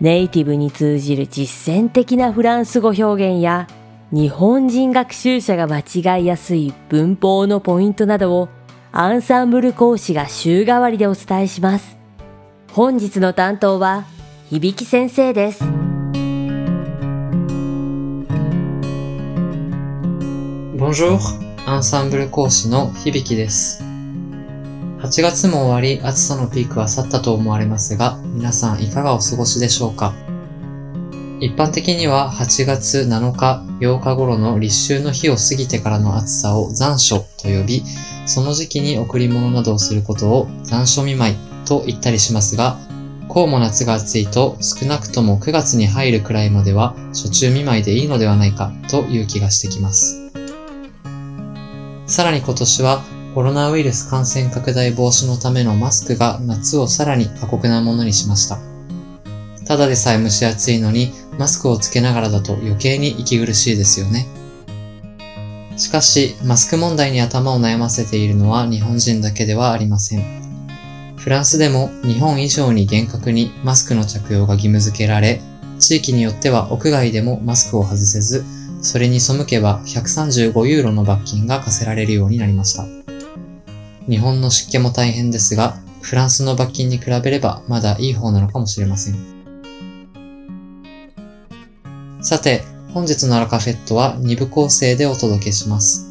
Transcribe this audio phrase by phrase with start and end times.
[0.00, 3.68] ネイティブに通じる実践的なフランス語表現や
[4.10, 8.48] 日本人学習者が間違いやすい文法のポイントなどを
[8.92, 11.98] アンサンブル講師が週替わりでお伝えします。
[12.72, 14.04] 本日の担当は
[14.50, 15.64] 響先生です。
[20.76, 21.18] Bonjour!
[21.66, 23.83] アンサンブル講師の響です。
[25.04, 30.14] 8月も終わり暑さのピークは去ったと思われますが、皆さんいかがお過ごしでしょうか？
[31.40, 37.82] 一般的には8月7日、8日頃の立秋の日を過ぎてからの暑さを残暑と呼び、
[38.24, 42.78] その時期に贈り物などをすることを残暑見舞いと言ったりしますが、
[43.28, 50.30] こうも夏が暑いと少なくとも9月に入るくらいまでは暑中見舞いでいいのではないかという気がしてきます。
[52.06, 53.02] さらに今年は
[53.34, 58.58] コロナウイルス感染拡大防止のためのマスクが夏をさらに過酷なものにしました。
[59.66, 64.28] ただでさえ蒸し暑いのにマスクをつけながらだと余計に息苦しいですよね。
[65.76, 71.16] しかし、マスク問題に頭を悩ませているのは日本人だけではありません。
[71.16, 75.40] フランスでも日本以上に厳格にマスクの着用が義務付けられ、
[75.80, 78.44] 地域によっては屋外でもマスクを外せず、
[78.80, 83.03] それに背けば135ユーロの罰金が課せられるようになりました。
[84.08, 89.34] 日本の湿気も大変ですが、フランスの罰金に比べればまだいい方なのかもしれません。
[92.20, 96.06] さて、本日のアラカフェットは2部構成でお届けします。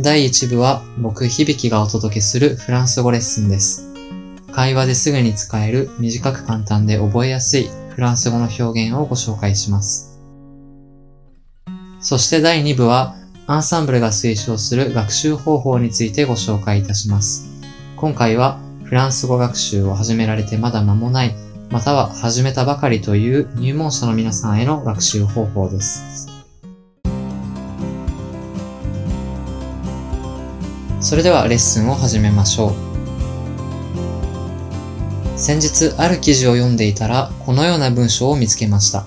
[0.00, 3.88] 第1部は僕響がお届けするフランス語レッスンです。
[4.52, 10.20] 会話ですぐに使える短く簡単で覚えやすいフランス語の表現をご紹介します。
[12.00, 13.16] そして第2部は、
[13.50, 17.48] アンサンブルが推奨する学習方法についてご紹介いたします。
[17.96, 21.34] 今回は、フランス語学習を始められてまだ間もない、
[21.70, 26.28] または始めたばかりという入門者の皆さんへの学習方法です。
[31.00, 32.74] それではレッスンを始めましょ
[35.36, 35.38] う。
[35.38, 39.06] 先日ある記事を読んでいたら、このような文章を見つけました。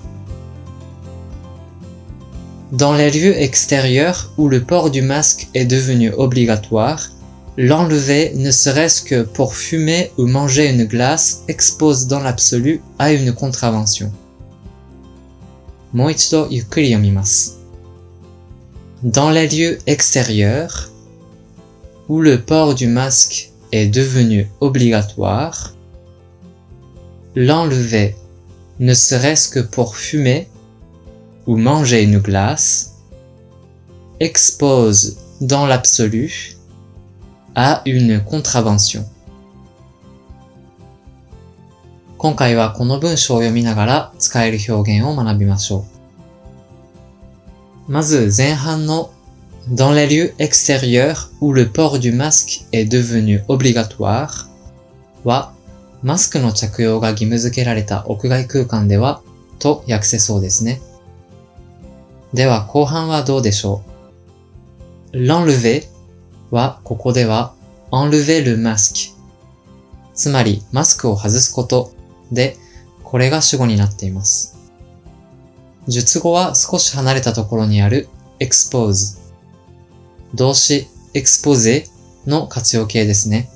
[2.72, 7.10] Dans les lieux extérieurs où le port du masque est devenu obligatoire,
[7.58, 13.34] l'enlever ne serait-ce que pour fumer ou manger une glace expose dans l'absolu à une
[13.34, 14.10] contravention.
[19.02, 20.90] Dans les lieux extérieurs
[22.08, 25.74] où le port du masque est devenu obligatoire,
[27.36, 28.16] l'enlever
[28.80, 30.48] ne serait-ce que pour fumer
[31.45, 32.95] ou manger une glace
[34.19, 36.57] expose dans l'absolu
[37.55, 39.05] à une contravention.
[42.17, 45.85] 今回はこの文章を読みながら使える表現を学びましょ
[47.87, 47.91] う。
[47.91, 49.11] まず前半の
[49.69, 54.47] Dans les lieux extérieurs où le port du masque est devenu obligatoire
[55.25, 55.51] は
[56.03, 59.21] マスクの着用が義務付けられた屋外空間では
[59.59, 60.79] と訳せそうですね。
[62.32, 63.82] では後半はどうでしょ
[65.12, 65.86] う ?l'enlever
[66.50, 67.54] はここでは
[67.90, 69.14] enlever le masque
[70.14, 71.92] つまりマスクを外すこと
[72.30, 72.56] で
[73.02, 74.56] これが主語になっています。
[75.88, 79.20] 述語は少し離れたところにある expose
[80.34, 81.86] 動詞 exposer
[82.26, 83.50] の活用形ですね。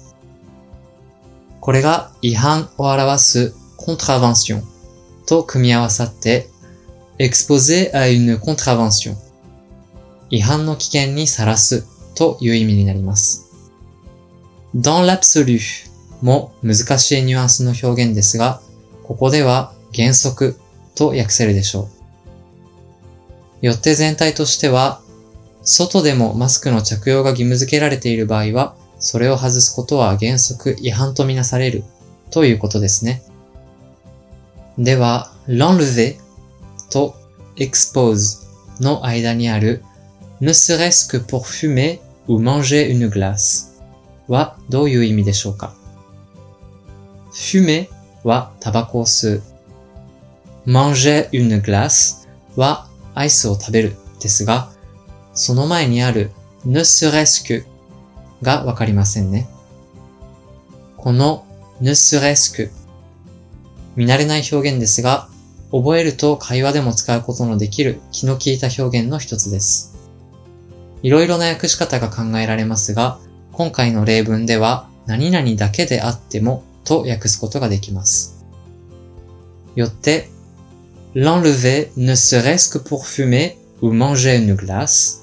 [1.60, 4.62] これが違反を表す contravention
[5.26, 6.48] と組み合わさって
[7.18, 9.14] exposer à une contravention
[10.30, 13.46] 違反の危険にさらすという意味になります。
[14.74, 15.58] dans l'absolu
[16.22, 18.60] も難しいニュアンスの表現ですが、
[19.04, 20.58] ここでは原則
[20.94, 21.88] と訳せるでしょ
[23.62, 23.66] う。
[23.66, 25.00] よって全体としては、
[25.62, 31.84] 外でもマスクの着用が義務付けられている場合は、それを外すことは原則違反とみなされる
[32.30, 33.22] ということですね。
[34.78, 36.16] では、l'enlever
[36.90, 37.14] と
[37.56, 38.46] expose
[38.80, 39.82] の間にある
[40.40, 43.80] ne serait-ce que pour fumer ou manger une glace
[44.28, 45.74] はどういう意味でしょうか
[47.32, 47.88] fumer
[48.24, 49.42] はタバコを吸う。
[50.66, 54.70] manger une glace はアイスを食べるですが、
[55.32, 56.32] その前にある
[56.66, 57.64] ne serait-ce que
[58.42, 59.48] がわかりませんね。
[60.96, 61.46] この
[61.80, 62.70] ne serait-ce que
[63.94, 65.28] 見慣れない表現ですが、
[65.72, 69.96] 覚えると会話でも使うことのできる気の利いた表現の一つです。
[71.02, 73.18] いろいろな訳し方が考えられますが、
[73.52, 78.44] 今回の例文では何々だけであってもと訳すことができます。
[79.74, 80.30] よって、
[81.14, 85.20] l'enlever ne serait-ce que pour fumer ou manger une glace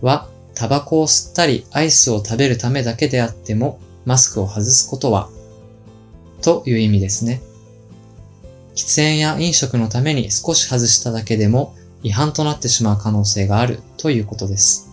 [0.00, 5.28] は、タバコを吸ったりアイスを食べるためだけであってもマスクを外すことは
[6.42, 7.40] という意味ですね。
[8.74, 14.90] 喫煙や飲食のために少し外しただけでも違反となってしまう可能性があるということです。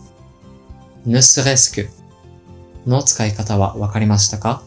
[1.06, 1.88] ne serait-ce que
[2.86, 4.62] の使い方はわかりましたか？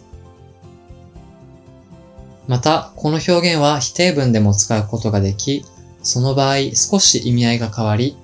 [2.47, 5.65] また、この表現は否定文でも使うことができ、
[6.03, 8.17] その場合少し意味合いが変わり、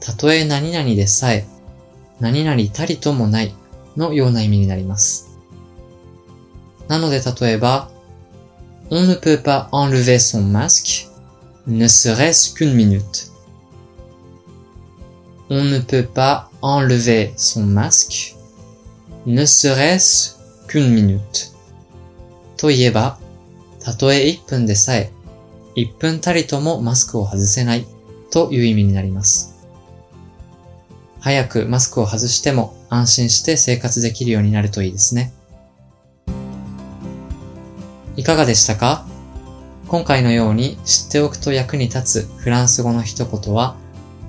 [0.00, 1.44] たとえ何々でさえ、
[2.20, 3.54] 何々たりともない
[3.96, 5.36] のような意味になります。
[6.86, 7.90] なので例えば、
[8.90, 11.08] On ne peut pas enlever son masque,
[11.66, 13.32] ne serait-ce qu'une minute.
[15.48, 18.36] On ne peut pas enlever son masque,
[19.26, 20.36] ne serait-ce
[20.68, 21.52] qu'une minute.
[22.58, 23.18] といえば、
[23.80, 25.10] たとえ1分でさえ、
[25.76, 27.86] 1分たりともマスクを外せない
[28.30, 29.54] という意味になります。
[31.20, 35.32] 早くマスクを外しても安心して生活できるようになるといいですね。
[38.16, 39.06] いかがでしたか？
[39.88, 43.76] 今回のように知っておくと役に立つフランス語の一言は、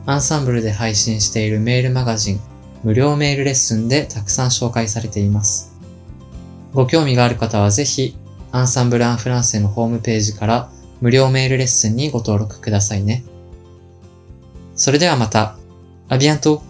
[0.06, 2.40] アンサンブルで配信しているメールマガジン、
[2.84, 5.74] 無料メールレッスンでたくさん紹介されています。
[6.74, 8.16] ご興味がある方はぜひ、
[8.52, 10.70] アンサンブル・アン・フランセのホームページから
[11.02, 13.24] 無料メールレッスンにご登録くださいね。
[14.76, 15.58] それではまた。
[16.10, 16.62] アビアント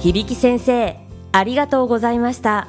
[0.00, 0.96] 響先生、
[1.32, 2.68] ありがとうございました。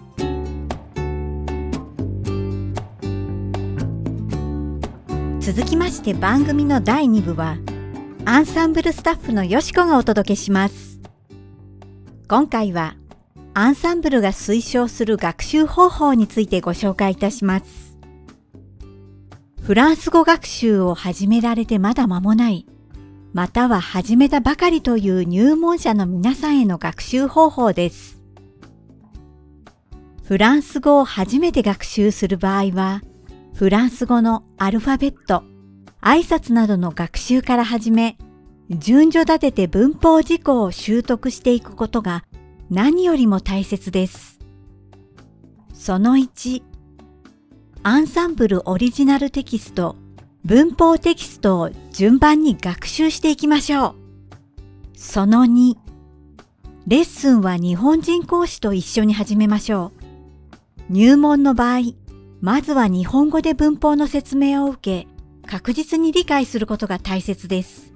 [5.53, 7.57] 続きまして番組の第2部は
[8.23, 11.01] アンサンブルスタッフのよしこがお届けします。
[12.29, 12.95] 今回は
[13.53, 17.97] アンサンブルが推奨する学習方法についてご紹介いたします。
[19.61, 22.65] フランス語学習を始められてまだ間もない
[23.33, 28.21] または始めたばかりという入門者の皆さんへの学習方法です。
[30.23, 33.01] フランス語を初めて学習する場合は
[33.53, 35.43] フランス語のアルファベット、
[36.01, 38.17] 挨拶などの学習から始め、
[38.69, 42.23] 順序立てて文法事項を習得していくことが
[42.69, 44.39] 何よりも大切です。
[45.73, 46.63] その1、
[47.83, 49.95] アンサンブルオリジナルテキスト、
[50.43, 53.95] 文法テキストを順番に学習していきましょう。
[54.95, 55.75] その2、
[56.87, 59.91] レッスンは日本人講師と一緒に始めましょ
[60.89, 60.93] う。
[60.93, 61.93] 入門の場合、
[62.41, 67.93] まずは日本語で文法の説明を受け、確実に理解することが大切です。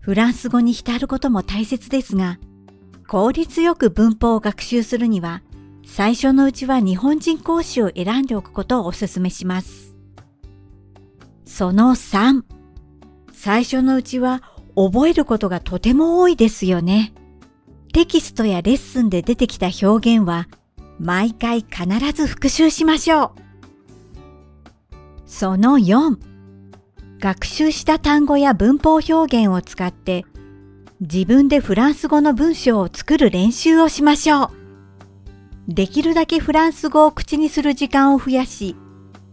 [0.00, 2.38] フランス語に浸ることも大切ですが、
[3.06, 5.42] 効率よく文法を学習するには、
[5.86, 9.94] 最初のうちは日本人講師を選んでおくことをお勧めします。
[11.44, 12.42] その3、
[13.32, 14.42] 最初のうちは
[14.74, 17.12] 覚えることがとても多いですよね。
[17.92, 20.48] テキストやレッスンで出てきた表現は
[20.98, 23.30] 毎回必ず復習しましょう。
[25.26, 26.16] その4、
[27.18, 30.24] 学習した単語や文法表現を使って
[31.00, 34.50] 自分でフランス語の文章を作る練習をしましょう。
[35.68, 38.76] できるだけフランス語を口にする時間を増やし、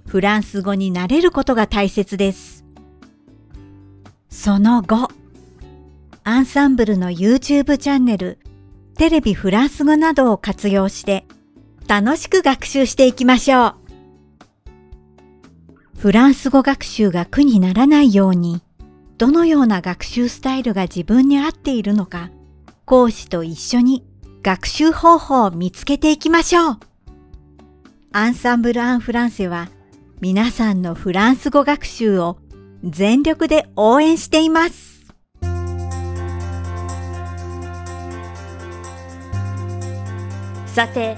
[0.08, 2.65] フランス語に慣れることが大切です。
[4.30, 5.10] その後、
[6.24, 8.39] アンサンブルの YouTube チャンネル、
[8.98, 11.25] テレビフランス語などを活用して、
[11.88, 13.76] 楽しく学習していきましょう。
[15.98, 18.64] フランス語学習が苦にならないように、
[19.18, 22.32] どのような学習スタイルが自分に合っているのか、
[22.86, 24.04] 講師と一緒に
[24.42, 26.80] 学習方法を見つけていきましょう。
[28.14, 29.70] アンサンブル・アン・フランセは、
[30.22, 32.38] 皆さんのフランス語学習を
[32.84, 35.06] 全力で応援しています。
[40.66, 41.18] さて、